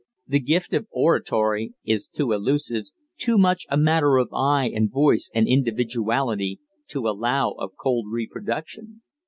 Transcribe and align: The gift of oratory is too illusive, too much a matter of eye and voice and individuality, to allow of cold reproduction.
The 0.27 0.39
gift 0.39 0.73
of 0.73 0.87
oratory 0.89 1.73
is 1.85 2.07
too 2.07 2.31
illusive, 2.31 2.85
too 3.17 3.37
much 3.37 3.67
a 3.69 3.77
matter 3.77 4.17
of 4.17 4.33
eye 4.33 4.67
and 4.73 4.91
voice 4.91 5.29
and 5.35 5.47
individuality, 5.47 6.59
to 6.87 7.07
allow 7.07 7.51
of 7.51 7.73
cold 7.79 8.07
reproduction. 8.09 9.03